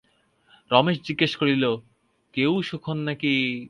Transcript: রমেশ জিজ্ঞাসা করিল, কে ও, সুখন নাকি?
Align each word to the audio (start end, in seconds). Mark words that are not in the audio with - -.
রমেশ 0.71 0.97
জিজ্ঞাসা 1.01 1.37
করিল, 1.37 1.63
কে 2.33 2.43
ও, 2.45 2.61
সুখন 2.61 2.97
নাকি? 2.97 3.33